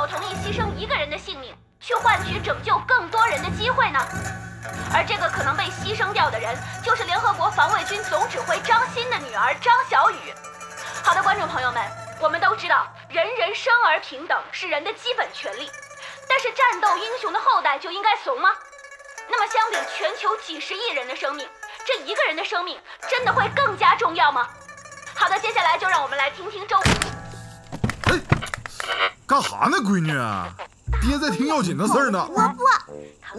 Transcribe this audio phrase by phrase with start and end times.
[0.00, 3.98] 否同意牺牲一个人的性命，去换取拯救更多人的机会呢？
[4.94, 10.14] 而这个可能被牺牲掉的人，就是联合国防卫军总指挥张欣的女儿张小雨。
[11.04, 11.84] 好的，观众朋友们，
[12.18, 15.70] 我们都知道人人生而平等是人的基本权利，
[16.26, 18.48] 但是战斗英雄的后代就应该怂吗？
[19.28, 21.46] 那么相比全球几十亿人的生命，
[21.84, 24.48] 这一个人的生命真的会更加重要吗？
[25.14, 26.80] 好的，接下来就让我们来听听周。
[29.00, 30.12] 哎，干哈呢，闺女？
[31.00, 32.22] 爹在听要紧的事儿呢。
[32.28, 32.62] 我不，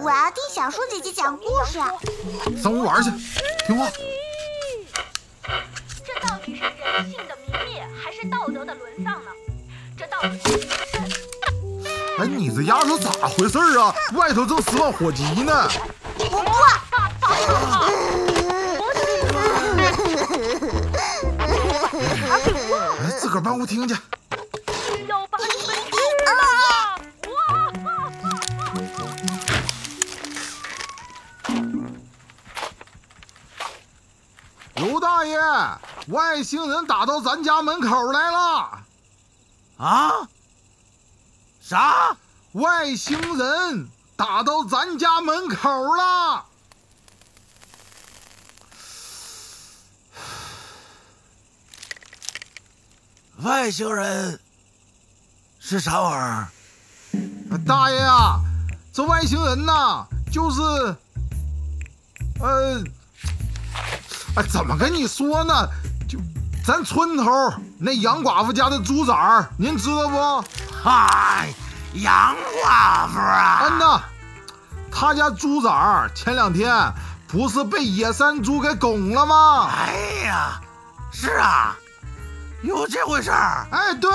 [0.02, 1.80] 我要听小树姐姐讲故事。
[2.60, 3.12] 上屋玩去，
[3.68, 3.88] 听话。
[6.04, 9.30] 这到底是人性的泯灭，还是道德的沦丧呢？
[9.96, 10.60] 这到底是
[12.18, 13.94] 哎，你这丫头咋回事啊？
[14.14, 15.70] 外头正十万火急呢。
[16.18, 16.52] 我不。
[23.04, 23.96] 哎，自个儿搬屋听去。
[36.12, 38.84] 外星人打到咱家门口来了。
[39.78, 40.12] 啊？
[41.62, 42.16] 啥？
[42.54, 46.46] 外星人打到咱家门口了。
[53.38, 54.40] 外星人
[55.60, 57.58] 是啥玩意儿？
[57.66, 58.42] 大爷啊，
[58.94, 60.62] 这外星人呐，就是，
[62.42, 62.84] 呃，
[64.36, 65.54] 哎，怎么跟你说呢？
[66.12, 66.20] 就
[66.62, 67.24] 咱村头
[67.80, 70.44] 那杨寡妇家的猪崽儿，您知道不？
[70.84, 71.54] 嗨，
[71.94, 73.60] 杨寡妇啊！
[73.62, 74.02] 嗯呐，
[74.92, 76.92] 他家猪崽儿前两天
[77.30, 79.70] 不是被野山猪给拱了吗？
[79.70, 79.94] 哎
[80.26, 80.60] 呀，
[81.14, 81.78] 是啊，
[82.62, 83.66] 有这回事儿。
[83.72, 84.12] 哎，对，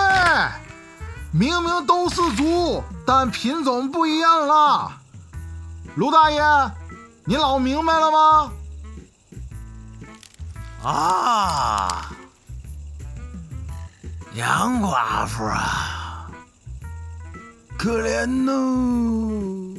[1.33, 4.93] 明明都是猪，但品种不一样了。
[5.95, 6.43] 卢大爷，
[7.25, 8.51] 你老明白了吗？
[10.87, 12.13] 啊，
[14.35, 16.31] 杨寡妇啊，
[17.77, 19.75] 可怜喽。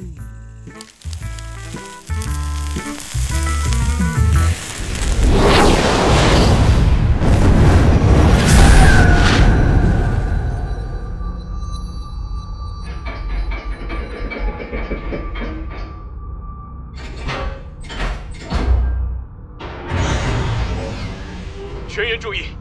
[22.18, 22.56] 员注意，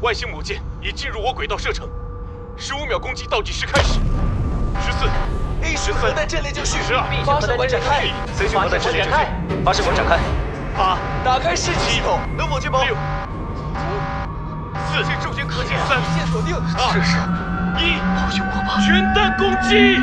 [0.00, 1.88] 外星母舰已进入我轨道射程，
[2.56, 3.98] 十五秒攻击倒计时开始。
[4.80, 5.06] 十四、
[5.62, 9.16] A 十核弹阵列就绪，十二、发射火展开，C 型核弹阵列就绪，
[9.64, 10.18] 发射火展开，
[10.76, 12.84] 八、打开视机系统，能否接包？
[12.84, 12.98] 六、五、
[14.92, 17.18] 四、重型可见，三、一键锁定，二试试。
[17.82, 18.78] 一，抱紧我吧。
[18.86, 19.98] 全弹攻击！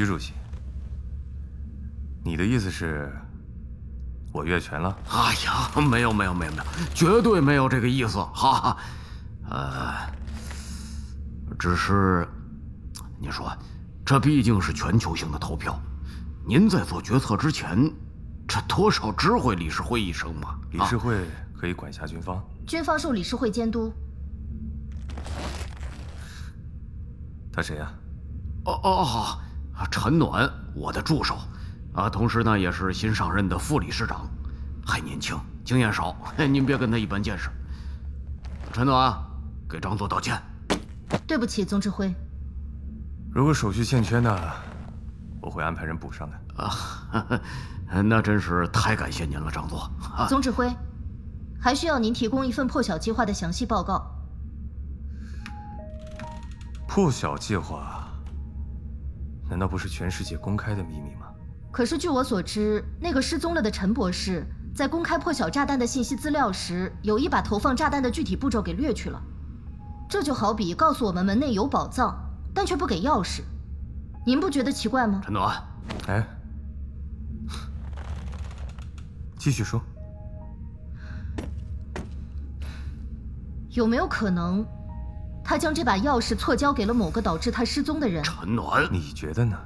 [0.00, 0.32] 徐主席，
[2.24, 3.12] 你的意思是，
[4.32, 4.96] 我越权了？
[5.10, 6.64] 哎呀，没有没有没有没有，
[6.94, 8.76] 绝对没有这个意思，哈哈。
[9.50, 9.92] 呃，
[11.58, 12.26] 只是，
[13.18, 13.54] 你说，
[14.02, 15.78] 这毕竟是全球性的投票，
[16.46, 17.92] 您在做决策之前，
[18.48, 20.58] 这多少知会理事会一声嘛？
[20.70, 23.92] 理事会可以管辖军方，军方受理事会监督。
[27.52, 27.92] 他谁呀？
[28.64, 29.38] 哦哦哦，
[29.90, 31.38] 陈暖，我的助手，
[31.94, 34.28] 啊，同时呢也是新上任的副理事长，
[34.86, 37.48] 还年轻，经验少， 您别跟他一般见识。
[38.72, 39.16] 陈暖，
[39.68, 40.40] 给张座道歉。
[41.26, 42.14] 对不起，总指挥。
[43.32, 44.36] 如果手续欠缺呢，
[45.40, 46.62] 我会安排人补上的。
[46.62, 47.40] 啊，
[48.04, 49.90] 那真是太感谢您了，张座。
[50.16, 50.72] 啊、总指挥，
[51.60, 54.04] 还需要您提供一份破晓计划的详细报告。
[56.86, 57.99] 破晓计划，
[59.50, 61.26] 难道不是全世界公开的秘密吗？
[61.72, 69.20] 可是据我所知，那个失踪了的陈博士在公开破晓炸弹的信息资料时，有意把投放炸弹的具体步骤给略去了。
[70.08, 72.16] 这就好比告诉我们门内有宝藏，
[72.54, 73.42] 但却不给钥匙，
[74.24, 75.20] 您不觉得奇怪吗？
[75.24, 75.60] 陈暖，
[76.06, 76.24] 哎，
[79.36, 79.80] 继续说。
[83.70, 84.66] 有没有可能，
[85.50, 88.22] 他将这把钥匙错交给了某个导致他失踪的人？
[88.22, 89.58] 陈暖，你觉得呢？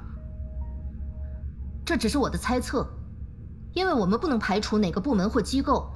[1.85, 2.89] 这只是我的猜测，
[3.71, 5.87] 因为我们不能排除哪个部门或机构，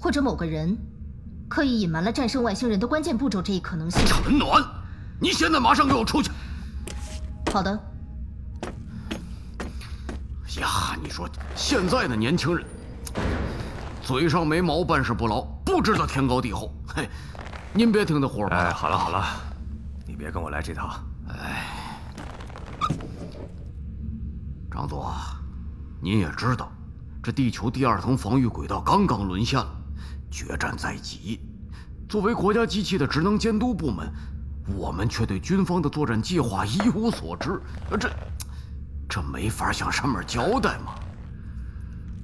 [0.00, 0.76] 或者某个人，
[1.48, 4.04] 刻意隐瞒了战胜外星人的关键步骤这一可能性。
[4.04, 4.60] 陈暖，
[5.20, 6.32] 你现在马上给我出去！
[7.52, 7.70] 好的。
[10.58, 12.66] 呀，你说现在的年轻人，
[14.02, 16.74] 嘴上没毛，办事不牢，不知道天高地厚。
[16.88, 17.08] 嘿，
[17.72, 18.48] 您别听他胡说。
[18.48, 19.24] 哎，好了好了，
[20.06, 21.00] 你别跟我来这套。
[21.28, 21.66] 哎，
[24.70, 25.06] 张总，
[26.00, 26.70] 您也知道，
[27.22, 29.70] 这地球第二层防御轨道刚刚沦陷了，
[30.30, 31.40] 决战在即。
[32.08, 34.12] 作为国家机器的职能监督部门，
[34.76, 37.60] 我们却对军方的作战计划一无所知。
[38.00, 38.10] 这，
[39.08, 40.92] 这没法向上面交代嘛。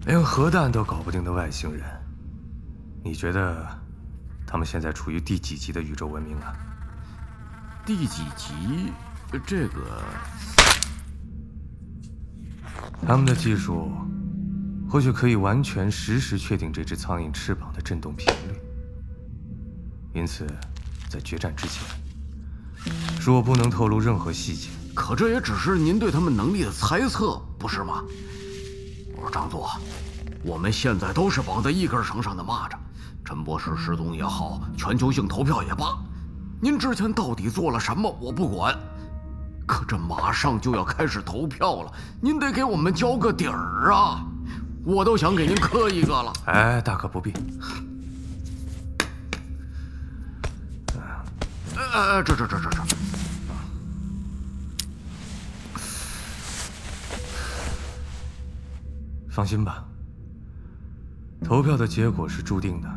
[0.06, 1.84] 连核弹都搞不定的外星人，
[3.04, 3.64] 你觉得
[4.46, 6.54] 他们现在处于第几级的宇宙文明啊？
[7.84, 8.92] 第几级？
[9.44, 10.02] 这个，
[13.06, 13.90] 他们的技术
[14.88, 18.58] 或许可以完全实时确定这只苍蝇翅膀的震动频率。
[20.14, 20.46] 因此，
[21.10, 21.84] 在决战之前，
[23.20, 24.68] 恕我不能透露任何细节。
[24.94, 28.02] 可这也只是您对他们能力的猜测，不是吗？
[29.14, 29.66] 我说张总，
[30.42, 32.76] 我们现在都是绑在一根绳上的蚂蚱。
[33.26, 35.98] 陈博士失踪也好，全球性投票也罢，
[36.60, 38.72] 您之前到底做了什么，我不管。
[39.66, 44.24] 可这马上就要开始投票了，您得给我们交个底儿啊！
[44.84, 46.32] 我都想给您磕一个了。
[46.44, 47.32] 哎，大可不必。
[51.74, 52.78] 呃，这这这这这，
[59.28, 59.84] 放心吧，
[61.44, 62.88] 投票的结果是注定的。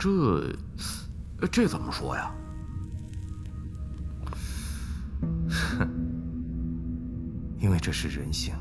[0.00, 0.56] 这，
[1.52, 2.34] 这怎么说呀？
[5.50, 5.86] 哼，
[7.58, 8.54] 因为这是人性。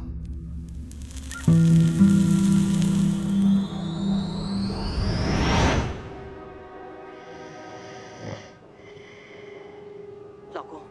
[10.53, 10.81] 老公，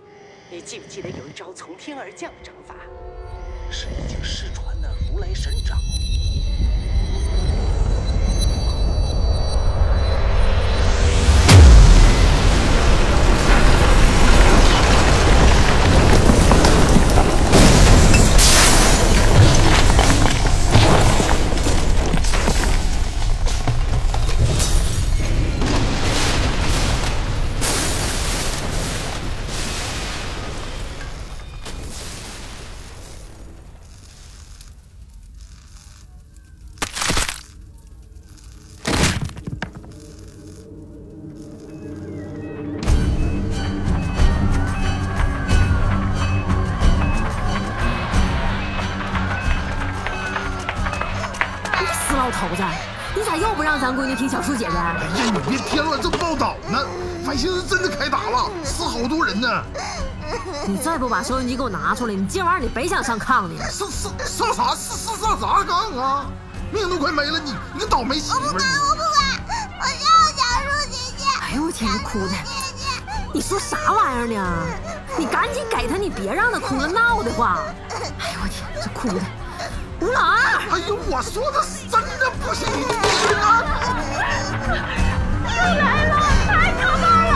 [0.50, 2.74] 你记不记得有一招从天而降的掌法，
[3.70, 5.76] 是已经失传的如来神掌？
[52.28, 52.62] 老头子，
[53.16, 54.76] 你咋又不让咱闺女听小树姐姐？
[54.76, 56.78] 哎呀，你别添乱这报道呢！
[57.26, 59.48] 外星人真的开打了，死好多人呢！
[60.66, 63.54] 你再不把收音机给我拿出来，你今晚你别想上炕呢！
[63.70, 64.74] 上上上啥？
[64.76, 66.26] 上上啥炕啊？
[66.70, 68.40] 命都快没了，你你个倒霉媳妇！
[68.40, 71.24] 我不管，我不管，我要小树姐姐！
[71.40, 72.34] 哎呦我天，哭的！
[73.32, 74.66] 你说啥玩意儿呢？
[75.16, 77.56] 你赶紧给他，你别让他哭的闹得慌！
[78.18, 79.24] 哎呦我天，这哭的！
[80.00, 80.36] 吴老二！
[80.70, 82.68] 哎呦，我说的是真的不行！
[83.38, 83.42] 啊！
[85.44, 86.14] 又来了，
[86.46, 87.32] 太可怕了！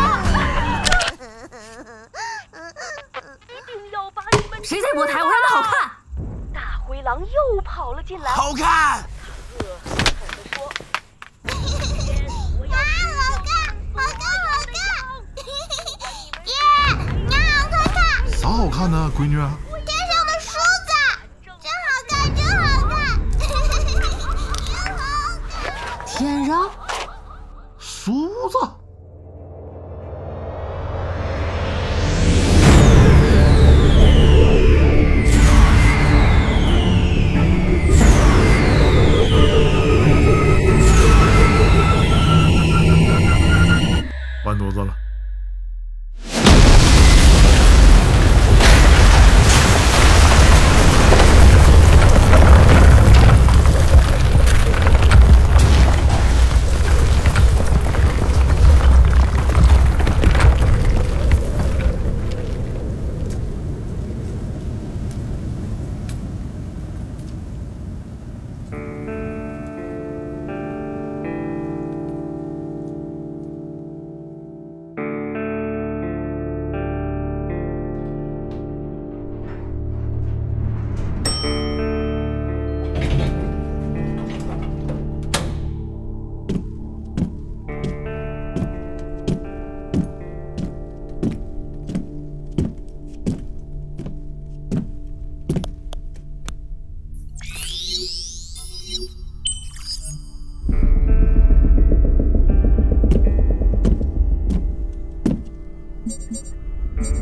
[3.49, 5.23] 一定要把你们谁在播台？
[5.23, 5.91] 我让他好看！
[6.55, 9.03] 大灰狼又跑了进来，好看！
[9.59, 10.05] 恶狠狠
[10.37, 10.57] 地说
[12.71, 12.77] ：“啊，
[13.19, 13.55] 好看，
[13.93, 14.25] 好看，
[17.71, 17.99] 好看！
[18.39, 19.37] 啥好看呢，闺女？
[19.37, 19.72] 天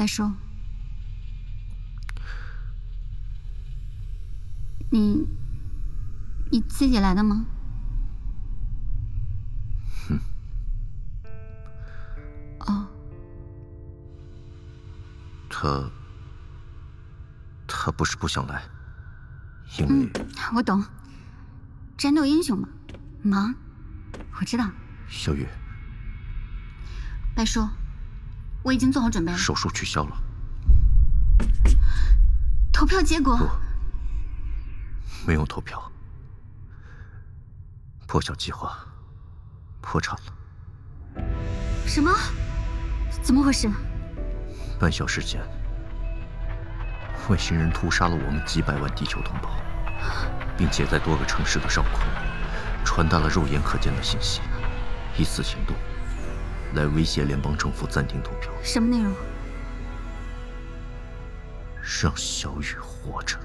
[0.00, 0.32] 白叔，
[4.90, 5.28] 你
[6.50, 7.44] 你自己来的吗？
[10.08, 10.18] 嗯。
[12.60, 12.88] 哦。
[15.50, 15.90] 他
[17.68, 18.62] 他不是不想来，
[19.78, 20.10] 因为
[20.54, 20.82] 我懂，
[21.98, 22.66] 战斗英雄嘛，
[23.22, 23.54] 忙，
[24.40, 24.66] 我知道。
[25.10, 25.46] 小雨，
[27.34, 27.68] 白叔，
[28.62, 29.38] 我已经做好准备了。
[29.38, 30.22] 手术取消了。
[32.72, 33.36] 投票结果？
[33.36, 33.46] 不，
[35.26, 35.90] 没有投票。
[38.06, 38.76] 破晓计划
[39.80, 41.22] 破产了。
[41.86, 42.10] 什么？
[43.22, 43.70] 怎么回事？
[44.78, 45.40] 半小时前，
[47.28, 49.50] 外星人屠杀了我们几百万地球同胞，
[50.56, 52.00] 并且在多个城市的上空
[52.84, 54.40] 传达了肉眼可见的信息。
[55.18, 55.76] 以此行动
[56.74, 58.50] 来威胁联邦政府暂停投票。
[58.62, 59.12] 什么内容？
[62.02, 63.38] 让小雨活着。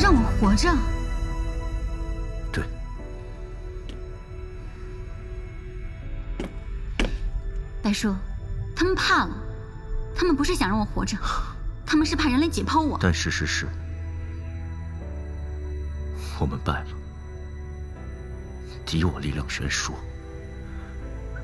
[0.00, 0.74] 让我活着？
[2.52, 2.64] 对。
[7.82, 8.14] 白叔，
[8.74, 9.36] 他们怕了。
[10.14, 11.16] 他们不是想让我活着，
[11.84, 12.98] 他们是怕人类解剖我。
[13.00, 13.66] 但事实是，
[16.38, 16.86] 我们败了。
[18.86, 19.94] 敌我力量悬殊，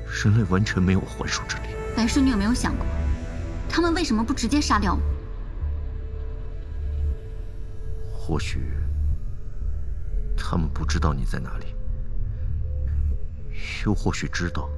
[0.09, 1.63] 人类完全没有还手之力。
[1.95, 2.85] 白叔，你有没有想过，
[3.69, 5.01] 他们为什么不直接杀掉我？
[8.11, 8.59] 或许
[10.37, 11.65] 他们不知道你在哪里，
[13.85, 14.69] 又或许知道，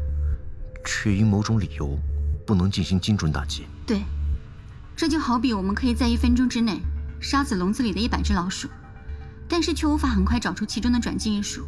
[0.86, 2.00] 却因某种理由
[2.46, 3.68] 不能进行精准打击。
[3.86, 4.02] 对，
[4.96, 6.80] 这就好比我们可以在一分钟之内
[7.20, 8.70] 杀死笼子里的一百只老鼠，
[9.50, 11.68] 但是却无法很快找出其中的转基因鼠。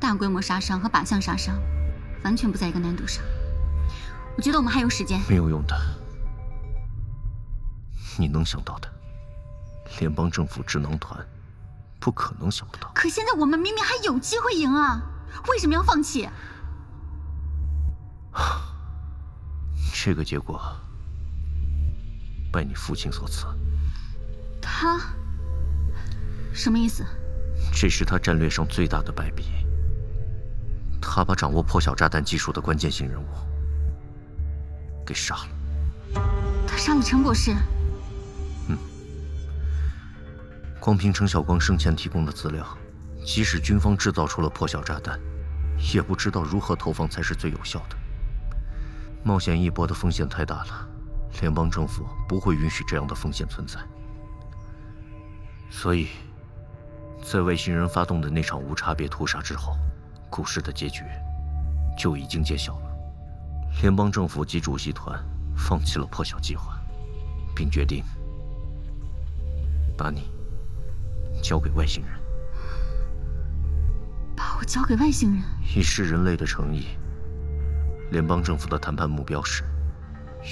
[0.00, 1.56] 大规模杀伤和靶向杀伤，
[2.26, 3.22] 完全不在一个难度上。
[4.36, 5.20] 我觉得我们还有时间。
[5.28, 5.80] 没有用的，
[8.18, 8.92] 你能想到的，
[10.00, 11.24] 联邦政府智囊团
[12.00, 12.90] 不可能想不到。
[12.96, 15.00] 可现在我们明明还有机会赢啊，
[15.48, 16.28] 为什么要放弃？
[19.94, 20.60] 这个结果
[22.52, 23.46] 拜你父亲所赐。
[24.60, 24.98] 他
[26.52, 27.06] 什么意思？
[27.72, 29.44] 这是他战略上最大的败笔。
[31.16, 33.24] 他把掌握破晓炸弹技术的关键性人物
[35.06, 36.20] 给杀了。
[36.68, 37.52] 他杀了陈博士。
[38.68, 38.76] 嗯。
[40.78, 42.66] 光凭程晓光生前提供的资料，
[43.24, 45.18] 即使军方制造出了破晓炸弹，
[45.94, 47.96] 也不知道如何投放才是最有效的。
[49.24, 50.86] 冒险一搏的风险太大了，
[51.40, 53.80] 联邦政府不会允许这样的风险存在。
[55.70, 56.08] 所以，
[57.24, 59.74] 在外星人发动的那场无差别屠杀之后。
[60.30, 61.02] 故事的结局
[61.96, 62.96] 就已经揭晓了，
[63.80, 65.18] 联邦政府及主席团
[65.56, 66.78] 放弃了破晓计划，
[67.54, 68.04] 并决定
[69.96, 70.30] 把你
[71.42, 72.12] 交给外星人。
[74.36, 75.42] 把我交给外星人？
[75.74, 76.88] 以示人类的诚意，
[78.10, 79.64] 联邦政府的谈判目标是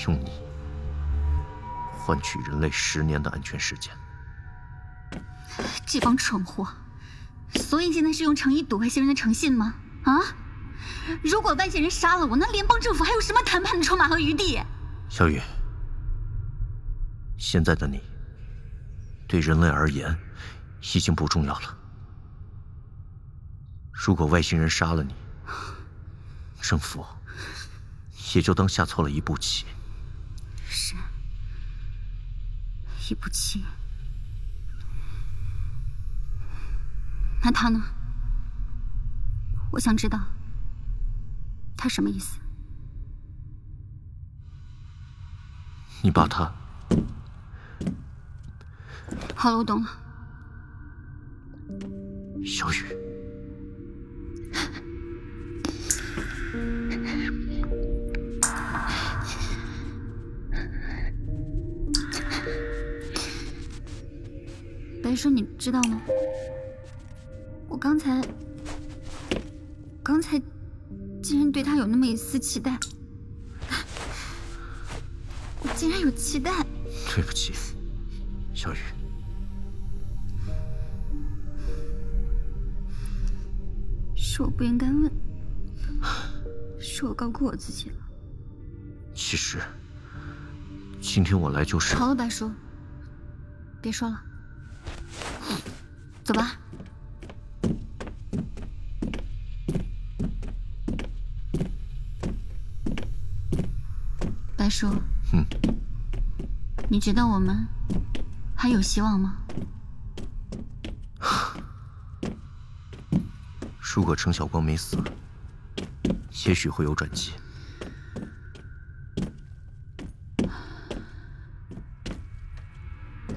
[0.06, 0.32] 用你
[1.98, 3.92] 换取人类十年的安全时间。
[5.84, 6.66] 这帮蠢货！
[7.54, 9.74] 所以现在是用诚意赌外星人的诚信吗？
[10.04, 10.20] 啊！
[11.22, 14.60] 如果外星人杀了我，那联邦政府还有什么谈判的筹码和余地？
[15.08, 15.40] 小雨，
[17.38, 18.00] 现在的你，
[19.26, 20.16] 对人类而言，
[20.94, 21.78] 已经不重要了。
[23.92, 25.14] 如果外星人杀了你，
[26.60, 27.04] 政府
[28.34, 29.64] 也就当下错了一步棋。
[30.68, 30.94] 是，
[33.08, 33.64] 一步棋。
[37.44, 37.78] 那他呢？
[39.70, 40.18] 我想知道
[41.76, 42.38] 他什么意思。
[46.02, 46.50] 你把他……
[49.36, 49.90] 好了，我懂了。
[52.46, 52.82] 小雨，
[65.02, 66.00] 白叔，你知道吗？
[67.84, 68.26] 我刚才，
[70.02, 70.40] 刚才
[71.22, 72.78] 竟然对他有那么一丝期待，
[75.60, 76.50] 我竟然有期待。
[77.14, 77.52] 对不起，
[78.54, 78.78] 小雨，
[84.16, 85.12] 是我不应该问，
[86.80, 87.96] 是我高估我自己了。
[89.14, 89.60] 其实，
[91.02, 91.94] 今天我来就是……
[91.96, 92.50] 好了，白叔，
[93.82, 94.22] 别说了，
[96.24, 96.58] 走吧。
[104.74, 104.90] 叔，
[105.32, 105.46] 嗯，
[106.88, 107.64] 你觉得我们
[108.56, 109.36] 还有希望吗？
[113.78, 114.98] 如果程晓光没死，
[116.44, 117.34] 也许会有转机。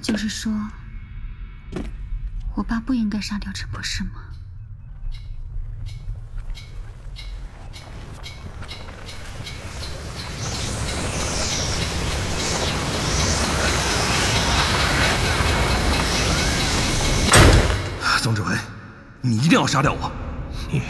[0.02, 0.52] 就是说，
[2.56, 4.24] 我爸不应该杀掉陈博士吗？
[18.24, 18.54] 总指挥，
[19.28, 20.10] 你一定要杀掉我！
[20.72, 20.82] 你，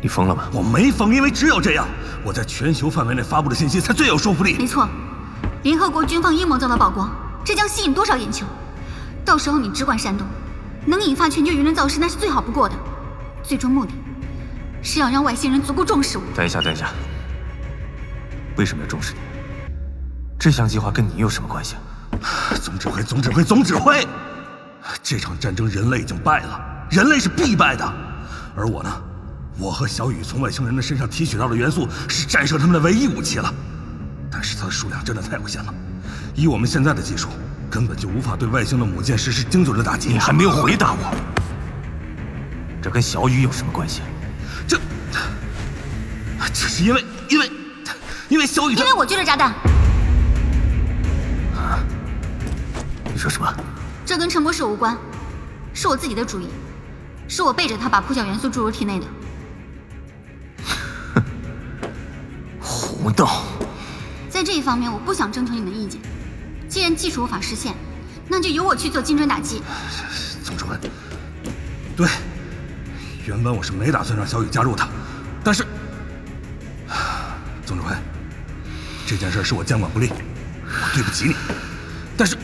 [0.00, 0.48] 你疯了吗？
[0.52, 1.86] 我没疯，因为只有这样，
[2.24, 4.56] 我在全球范围内发布的信息才最有说服力。
[4.58, 4.88] 没错，
[5.62, 7.10] 联合国军方阴谋遭到曝光，
[7.44, 8.46] 这将吸引多少眼球？
[9.26, 10.26] 到时候你只管煽动，
[10.86, 12.74] 能引发全球舆论造势，那是最好不过的。
[13.42, 13.92] 最终目的，
[14.82, 16.24] 是要让外星人足够重视我。
[16.34, 16.88] 等一下，等一下，
[18.56, 19.18] 为什么要重视你？
[20.38, 21.76] 这项计划跟你有什么关系？
[22.62, 24.06] 总指挥，总指挥，总指挥！
[25.02, 26.60] 这场战争人类已经败了，
[26.90, 27.84] 人类是必败的。
[28.56, 28.90] 而我呢？
[29.60, 33.52] 我和小雨从外星人的身上提取到的元素是战胜他们的唯一武器了，
[34.30, 35.74] 但是它的数量真的太有限了。
[36.36, 37.28] 以我们现在的技术，
[37.68, 40.10] 根本就无法对外星的母舰实施精准的打击。
[40.10, 41.12] 你还没有回答我，
[42.80, 44.00] 这跟小雨有什么关系？
[44.68, 44.78] 这，
[46.52, 47.50] 这是因为，因为，
[48.28, 49.52] 因为小雨，因为我丢了炸弹。
[53.12, 53.52] 你说什么？
[54.06, 54.96] 这跟陈博士无关，
[55.74, 56.46] 是我自己的主意，
[57.28, 59.06] 是我背着他把破晓元素注入体内的。
[62.58, 63.44] 胡闹！
[64.30, 66.00] 在这一方面，我不想征求你的意见。
[66.68, 67.74] 既然技术无法实现，
[68.28, 69.62] 那就由我去做精准打击。
[70.44, 70.76] 总指挥，
[71.96, 72.08] 对，
[73.26, 74.88] 原本我是没打算让小雨加入的，
[75.44, 75.66] 但是，
[77.64, 77.94] 总指挥，
[79.06, 81.34] 这件事是我监管不力，我对不起你。
[82.16, 82.36] 但是，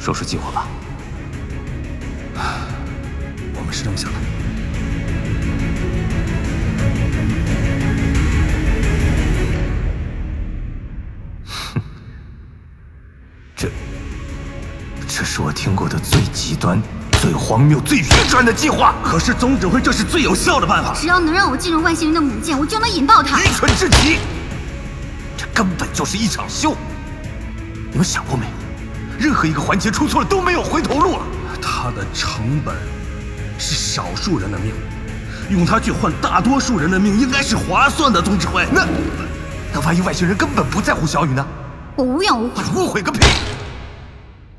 [0.00, 0.66] 说说计划吧。
[3.68, 4.18] 我们是这么想的。
[11.44, 11.82] 哼，
[13.54, 13.68] 这，
[15.06, 16.80] 这是我听过的最极端、
[17.20, 18.94] 最荒谬、最愚蠢的计划。
[19.04, 20.94] 可是总指挥，这是最有效的办法。
[20.98, 23.38] 只要能让我进入外星人的母舰，我就能引爆它。
[23.42, 24.16] 愚蠢至极！
[25.36, 26.74] 这根本就是一场秀。
[27.90, 28.52] 你们想过没有？
[29.18, 31.22] 任何一个环节出错了都没有回头路了。
[31.60, 32.74] 它的成本
[33.58, 34.72] 是少数人的命，
[35.50, 38.22] 用它去换大多数人的命，应该是划算的。
[38.22, 38.86] 总指挥，那
[39.74, 41.44] 那万一外星人根本不在乎小雨呢？
[41.96, 42.62] 我无怨无悔。
[42.76, 43.20] 误会个屁！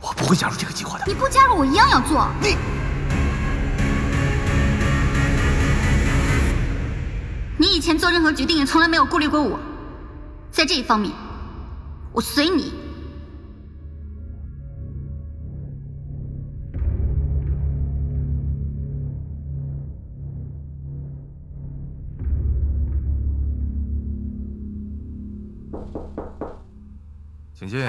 [0.02, 1.06] 我不会加入这个计划的。
[1.08, 2.28] 你不加入，我一样要做。
[2.42, 2.58] 你，
[7.58, 9.60] 你以前做任何决定也从来没有顾虑过我，
[10.52, 11.14] 在这一方面，
[12.12, 12.74] 我随你。
[27.60, 27.84] 请进。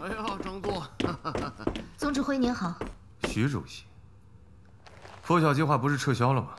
[0.00, 0.86] 哎呀，张座，
[1.98, 2.72] 总指挥您好。
[3.24, 3.82] 徐主席，
[5.24, 6.50] 破晓计划不是撤销了吗？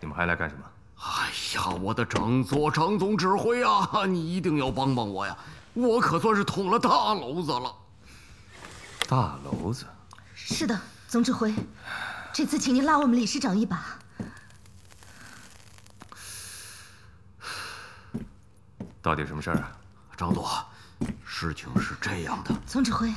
[0.00, 0.62] 你们还来干什么？
[0.98, 5.34] 哎呀，我的张座，张总指挥啊， 你一定要帮帮我呀！
[5.72, 7.74] 我可算是捅了大娄子了。
[9.08, 9.86] 大娄子？
[10.34, 11.54] 是的，总指挥，
[12.34, 13.98] 这次请您拉我们理事长一把。
[19.02, 19.72] 到底什么事儿啊，
[20.16, 20.46] 张座？
[21.24, 23.10] 事情是这样的，总指挥，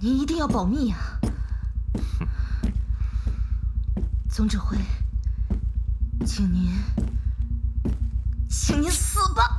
[0.00, 0.96] 您一定要保密呀！
[4.28, 4.76] 总指挥，
[6.26, 6.72] 请您，
[8.48, 9.56] 请您死吧！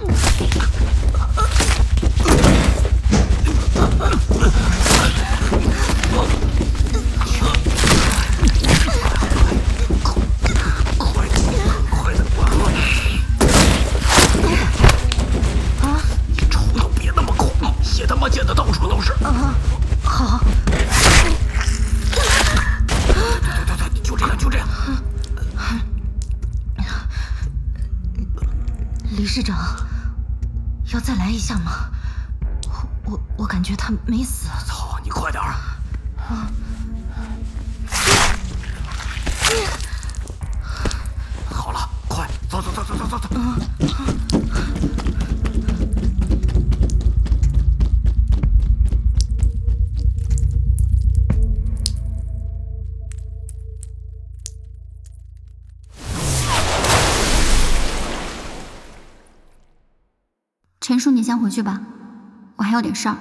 [31.45, 31.91] 下吗？
[32.63, 34.47] 我我我感觉他没死。
[34.65, 35.49] 操，你快点儿！
[36.17, 36.49] 啊！
[41.53, 43.27] 好了，快走走走走走走走！
[43.29, 43.74] 陈
[61.35, 61.81] 先回去吧，
[62.55, 63.17] 我还有点事儿。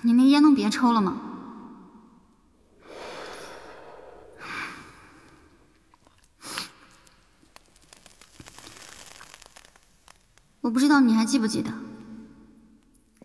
[0.00, 1.20] 你那烟能别抽了吗？
[10.62, 11.70] 我不知道你还记不记得，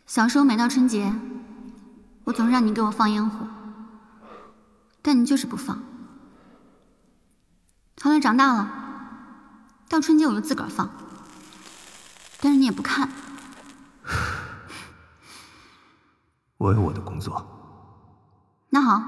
[0.05, 1.13] 小时候每到春节，
[2.23, 3.47] 我总是让你给我放烟火，
[5.01, 5.81] 但你就是不放。
[8.01, 8.71] 后来长大了，
[9.89, 10.89] 到春节我就自个儿放，
[12.39, 13.09] 但是你也不看。
[16.57, 17.45] 我有我的工作。
[18.69, 19.03] 那好，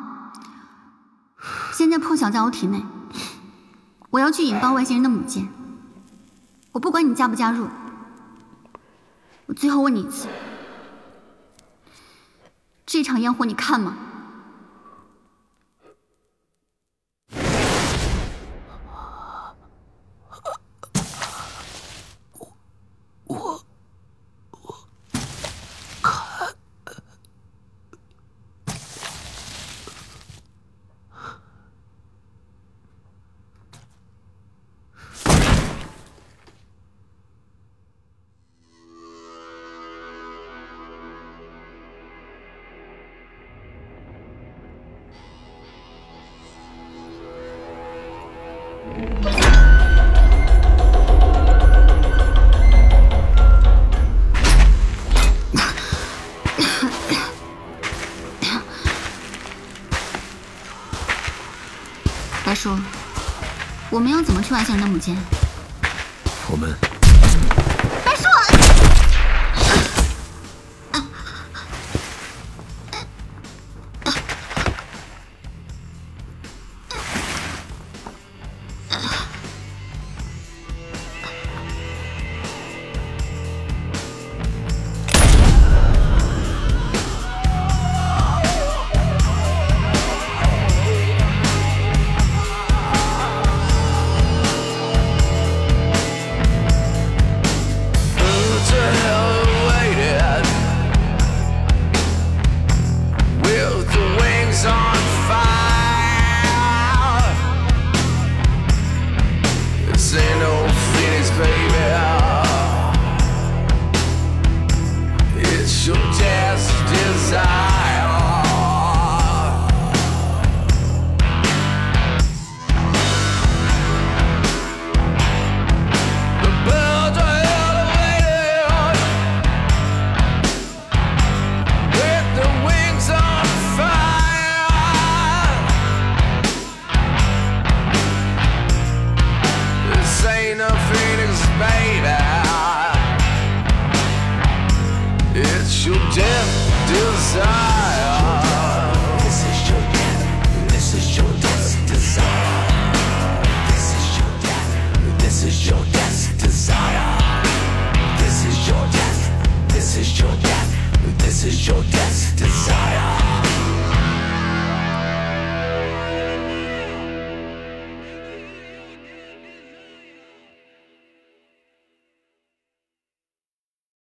[1.71, 2.83] 现在破晓在我体内，
[4.09, 5.47] 我要去引爆外星人的母舰。
[6.71, 7.67] 我不管你加不加入。
[9.45, 10.27] 我最后问你一次，
[12.93, 13.97] 这场烟火你看吗？
[63.93, 65.15] 我们要怎么去外星人的母亲